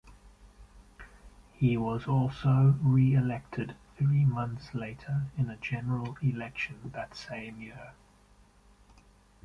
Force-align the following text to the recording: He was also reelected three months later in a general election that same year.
He 1.53 1.77
was 1.77 2.07
also 2.07 2.73
reelected 2.81 3.75
three 3.99 4.25
months 4.25 4.73
later 4.73 5.27
in 5.37 5.47
a 5.47 5.57
general 5.57 6.17
election 6.23 6.89
that 6.95 7.15
same 7.15 7.61
year. 7.61 7.93